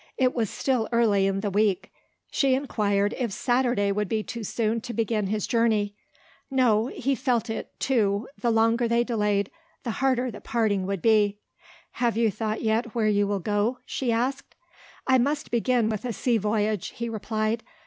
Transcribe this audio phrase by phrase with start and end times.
[0.17, 1.91] It was still early in the week.
[2.31, 5.93] She inquired if Saturday would be too soon to begin his journey.
[6.49, 9.51] No: he felt it, too the longer they delayed,
[9.83, 11.37] the harder the parting would be.
[12.01, 14.55] "Have you thought yet where you will go?" she asked.
[15.05, 17.61] "I must begin with a sea voyage," he replied.